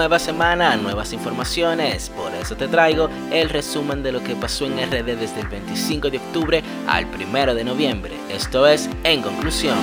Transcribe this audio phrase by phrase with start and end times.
[0.00, 4.78] Nueva semana, nuevas informaciones, por eso te traigo el resumen de lo que pasó en
[4.78, 8.12] RD desde el 25 de octubre al 1 de noviembre.
[8.30, 9.76] Esto es En Conclusión.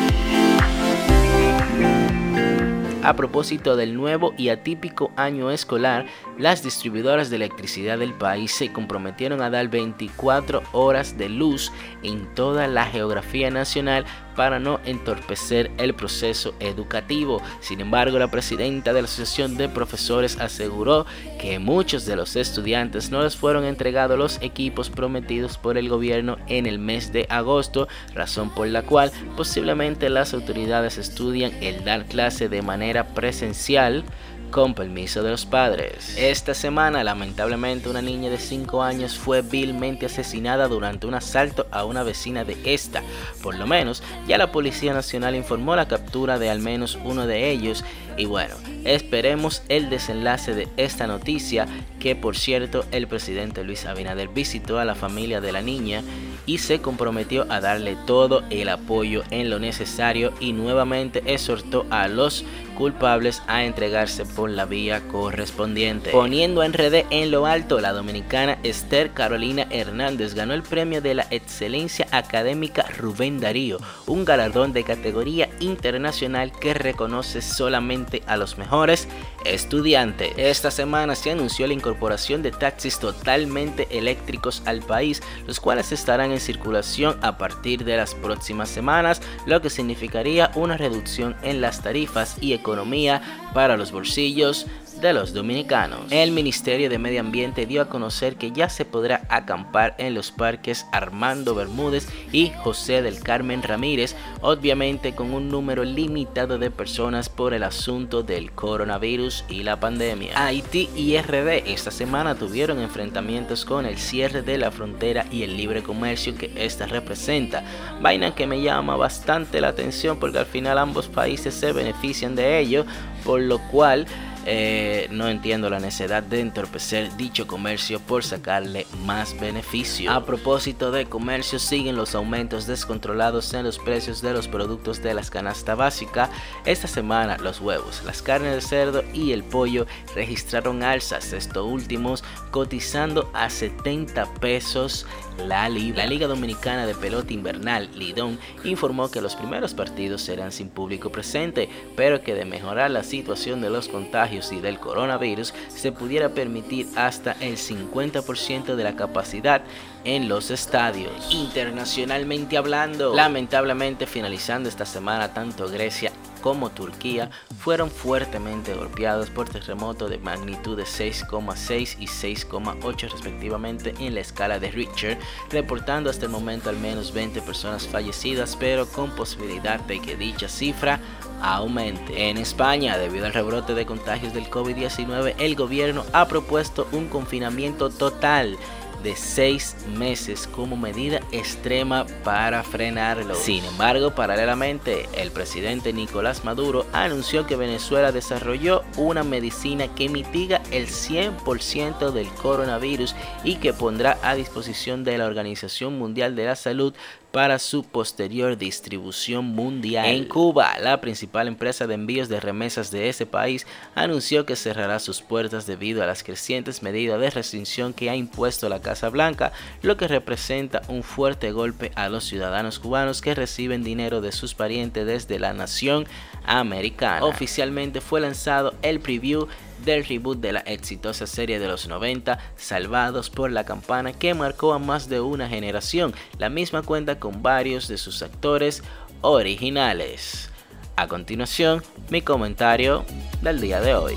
[3.03, 6.07] A propósito del nuevo y atípico año escolar,
[6.37, 11.71] las distribuidoras de electricidad del país se comprometieron a dar 24 horas de luz
[12.03, 14.05] en toda la geografía nacional
[14.35, 17.41] para no entorpecer el proceso educativo.
[17.59, 21.07] Sin embargo, la presidenta de la Asociación de Profesores aseguró
[21.39, 26.37] que muchos de los estudiantes no les fueron entregados los equipos prometidos por el gobierno
[26.47, 32.05] en el mes de agosto, razón por la cual posiblemente las autoridades estudian el dar
[32.05, 34.03] clase de manera presencial
[34.51, 36.17] con permiso de los padres.
[36.17, 41.85] Esta semana, lamentablemente, una niña de 5 años fue vilmente asesinada durante un asalto a
[41.85, 43.03] una vecina de esta.
[43.41, 47.49] Por lo menos, ya la Policía Nacional informó la captura de al menos uno de
[47.49, 47.83] ellos.
[48.17, 51.67] Y bueno, esperemos el desenlace de esta noticia,
[51.99, 56.01] que por cierto, el presidente Luis Abinader visitó a la familia de la niña
[56.47, 62.07] y se comprometió a darle todo el apoyo en lo necesario y nuevamente exhortó a
[62.07, 62.43] los
[62.75, 66.11] culpables a entregarse por la vía correspondiente.
[66.11, 71.15] Poniendo en red en lo alto, la dominicana Esther Carolina Hernández ganó el premio de
[71.15, 78.57] la excelencia académica Rubén Darío, un galardón de categoría internacional que reconoce solamente a los
[78.57, 79.07] mejores
[79.53, 80.33] estudiantes.
[80.37, 86.31] Esta semana se anunció la incorporación de taxis totalmente eléctricos al país, los cuales estarán
[86.31, 91.81] en circulación a partir de las próximas semanas, lo que significaría una reducción en las
[91.81, 94.67] tarifas y economía para los bolsillos
[95.01, 96.11] de los dominicanos.
[96.11, 100.31] El Ministerio de Medio Ambiente dio a conocer que ya se podrá acampar en los
[100.31, 107.29] parques Armando Bermúdez y José del Carmen Ramírez, obviamente con un número limitado de personas
[107.29, 110.33] por el asunto del coronavirus y la pandemia.
[110.35, 115.57] Haití y RD esta semana tuvieron enfrentamientos con el cierre de la frontera y el
[115.57, 117.63] libre comercio que esta representa,
[118.01, 122.59] vaina que me llama bastante la atención porque al final ambos países se benefician de
[122.59, 122.85] ello,
[123.23, 124.07] por lo cual
[124.49, 130.09] eh, no entiendo la necesidad de entorpecer dicho comercio por sacarle más beneficio.
[130.09, 135.13] A propósito de comercio, siguen los aumentos descontrolados en los precios de los productos de
[135.13, 136.29] las canasta básica.
[136.63, 139.85] Esta semana los huevos, las carnes de cerdo y el pollo
[140.15, 145.05] registraron alzas, estos últimos cotizando a 70 pesos
[145.45, 150.53] la Liga, la Liga Dominicana de Pelota Invernal, Lidón, informó que los primeros partidos serán
[150.53, 155.53] sin público presente, pero que de mejorar la situación de los contagios y del coronavirus
[155.67, 159.61] se pudiera permitir hasta el 50% de la capacidad
[160.03, 161.11] en los estadios.
[161.31, 166.11] Internacionalmente hablando, lamentablemente finalizando esta semana tanto Grecia
[166.41, 174.15] como Turquía fueron fuertemente golpeados por terremotos de magnitud de 6,6 y 6,8 respectivamente en
[174.15, 175.17] la escala de Richter,
[175.49, 180.47] reportando hasta el momento al menos 20 personas fallecidas, pero con posibilidad de que dicha
[180.47, 180.99] cifra
[181.41, 182.29] aumente.
[182.29, 187.89] En España, debido al rebrote de contagios del COVID-19, el gobierno ha propuesto un confinamiento
[187.89, 188.57] total
[189.03, 193.35] de seis meses como medida extrema para frenarlo.
[193.35, 200.61] Sin embargo, paralelamente, el presidente Nicolás Maduro anunció que Venezuela desarrolló una medicina que mitiga
[200.71, 206.55] el 100% del coronavirus y que pondrá a disposición de la Organización Mundial de la
[206.55, 206.93] Salud
[207.37, 210.07] para su posterior distribución mundial.
[210.07, 214.97] En Cuba, la principal empresa de envíos de remesas de ese país anunció que cerrará
[214.97, 219.51] sus puertas debido a las crecientes medidas de restricción que ha impuesto la Casa Blanca,
[219.83, 224.55] lo que representa un fuerte golpe a los ciudadanos cubanos que reciben dinero de sus
[224.55, 226.07] parientes desde la nación
[226.43, 227.23] americana.
[227.23, 229.47] Oficialmente fue lanzado el preview
[229.85, 234.73] del reboot de la exitosa serie de los 90, Salvados por la Campana, que marcó
[234.73, 236.13] a más de una generación.
[236.37, 238.83] La misma cuenta con varios de sus actores
[239.21, 240.49] originales.
[240.95, 243.05] A continuación, mi comentario
[243.41, 244.15] del día de hoy.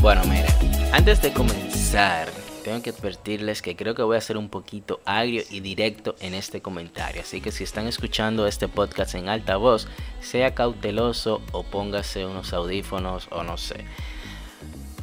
[0.00, 0.46] Bueno, miren,
[0.92, 5.42] antes de comenzar tengo que advertirles que creo que voy a ser un poquito agrio
[5.50, 7.22] y directo en este comentario.
[7.22, 9.88] Así que si están escuchando este podcast en alta voz,
[10.20, 13.84] sea cauteloso o póngase unos audífonos o no sé.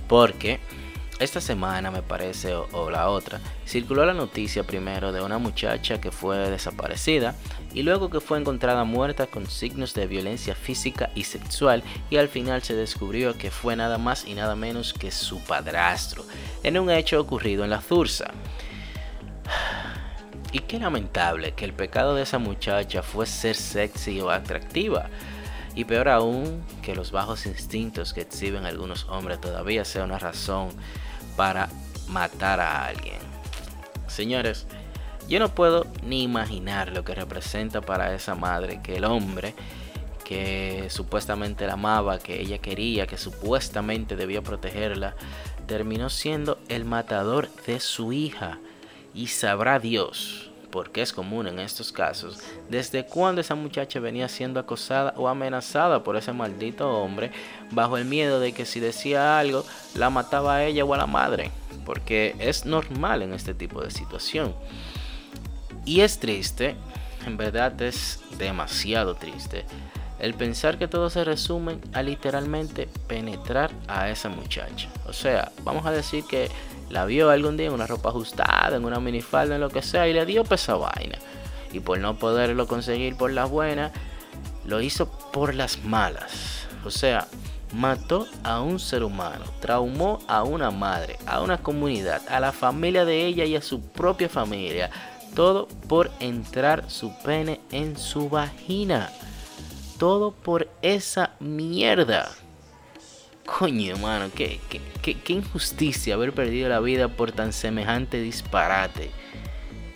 [0.07, 0.59] Porque
[1.19, 6.11] esta semana me parece o, la otra, circuló la noticia primero de una muchacha que
[6.11, 7.35] fue desaparecida
[7.73, 12.29] y luego que fue encontrada muerta con signos de violencia física y sexual y al
[12.29, 16.23] final se descubrió que fue nada más y nada menos que su padrastro
[16.63, 18.31] en un hecho ocurrido en la Zursa.
[20.51, 25.07] Y qué lamentable que el pecado de esa muchacha fue ser sexy o atractiva
[25.75, 30.69] Y peor aún, que los bajos instintos que exhiben algunos hombres todavía sea una razón
[31.39, 31.69] para
[32.09, 33.15] matar a alguien.
[34.07, 34.67] Señores,
[35.29, 39.55] yo no puedo ni imaginar lo que representa para esa madre que el hombre
[40.25, 45.15] que supuestamente la amaba, que ella quería, que supuestamente debía protegerla,
[45.65, 48.59] terminó siendo el matador de su hija.
[49.13, 52.39] Y sabrá Dios, porque es común en estos casos,
[52.69, 57.31] desde cuando esa muchacha venía siendo acosada o amenazada por ese maldito hombre,
[57.71, 61.07] bajo el miedo de que si decía algo, la mataba a ella o a la
[61.07, 61.51] madre,
[61.85, 64.53] porque es normal en este tipo de situación.
[65.85, 66.75] Y es triste,
[67.25, 69.65] en verdad es demasiado triste,
[70.19, 74.89] el pensar que todo se resume a literalmente penetrar a esa muchacha.
[75.07, 76.49] O sea, vamos a decir que
[76.89, 80.07] la vio algún día en una ropa ajustada, en una minifalda, en lo que sea,
[80.07, 81.17] y le dio pesa vaina.
[81.71, 83.91] Y por no poderlo conseguir por las buenas,
[84.65, 86.67] lo hizo por las malas.
[86.83, 87.27] O sea,
[87.73, 93.05] mató a un ser humano, traumó a una madre, a una comunidad, a la familia
[93.05, 94.89] de ella y a su propia familia.
[95.35, 99.11] Todo por entrar su pene en su vagina
[99.99, 102.31] todo por esa mierda.
[103.57, 104.59] Coño, mano, qué,
[105.01, 109.09] qué, injusticia haber perdido la vida por tan semejante disparate.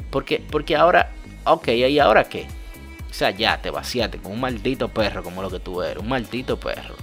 [0.10, 1.12] Porque, porque ahora,
[1.46, 2.48] ok, ¿y ahora qué?
[3.10, 6.10] O sea, ya te vaciaste con un maldito perro como lo que tú eres, un
[6.10, 6.96] maldito perro.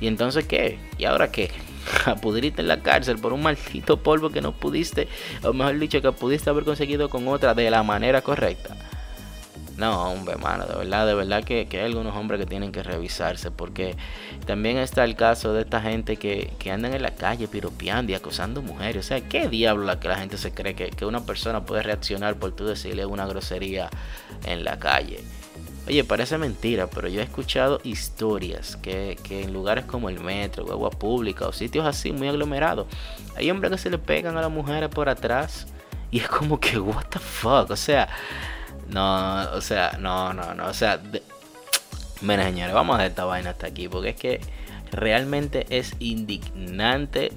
[0.00, 0.78] ¿Y entonces qué?
[0.98, 1.52] ¿Y ahora qué?
[2.06, 5.08] A pudrirte en la cárcel por un maldito polvo que no pudiste,
[5.44, 8.85] o mejor dicho, que pudiste haber conseguido con otra de la manera correcta.
[9.76, 13.50] No, hombre, hermano, de verdad, de verdad que, hay algunos hombres que tienen que revisarse
[13.50, 13.94] porque
[14.46, 18.14] también está el caso de esta gente que, que andan en la calle piropeando y
[18.14, 19.04] acosando mujeres.
[19.04, 22.36] O sea, ¿qué diablo la que la gente se cree que, una persona puede reaccionar
[22.36, 23.90] por tú decirle una grosería
[24.46, 25.20] en la calle?
[25.86, 30.64] Oye, parece mentira, pero yo he escuchado historias que, que en lugares como el metro,
[30.64, 32.86] o agua pública o sitios así muy aglomerados,
[33.36, 35.66] hay hombres que se le pegan a las mujeres por atrás
[36.10, 38.08] y es como que, what the fuck, o sea...
[38.90, 40.66] No, o sea, no, no, no.
[40.66, 41.00] O sea,
[42.20, 43.88] bueno, señores, vamos a dejar esta vaina hasta aquí.
[43.88, 44.40] Porque es que
[44.90, 47.32] realmente es indignante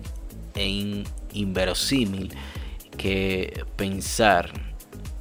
[0.55, 1.03] e
[1.33, 2.33] inverosímil
[2.97, 4.51] que pensar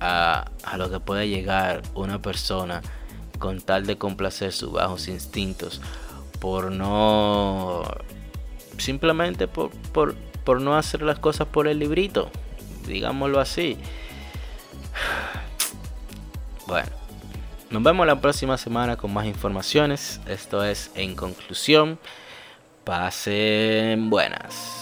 [0.00, 2.82] a, a, lo que puede llegar una persona
[3.38, 5.80] con tal de complacer sus bajos instintos
[6.40, 7.84] por no
[8.78, 10.14] simplemente por, por,
[10.44, 12.30] por no hacer las cosas por el librito
[12.86, 13.76] digámoslo así
[16.68, 16.90] bueno,
[17.70, 20.20] nos vemos la próxima semana con más informaciones.
[20.26, 21.98] Esto es En Conclusión.
[22.84, 24.78] Pasen buenas.